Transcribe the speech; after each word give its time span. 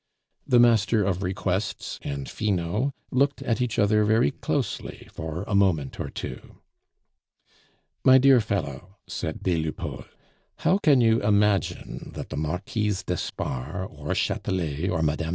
The 0.47 0.57
Master 0.59 1.03
of 1.03 1.21
Requests 1.21 1.99
and 2.01 2.27
Finot 2.27 2.91
looked 3.11 3.43
at 3.43 3.61
each 3.61 3.77
other 3.77 4.03
very 4.03 4.31
closely 4.31 5.07
for 5.13 5.43
a 5.43 5.53
moment 5.53 5.99
or 5.99 6.09
two. 6.09 6.55
"My 8.03 8.17
dear 8.17 8.41
fellow," 8.41 8.97
said 9.05 9.43
des 9.43 9.59
Lupeaulx, 9.61 10.07
"how 10.65 10.79
can 10.79 11.01
you 11.01 11.21
imagine 11.21 12.13
that 12.15 12.29
the 12.29 12.35
Marquise 12.37 13.03
d'Espard, 13.03 13.91
or 13.91 14.15
Chatelet, 14.15 14.89
or 14.89 15.03
Mme. 15.03 15.19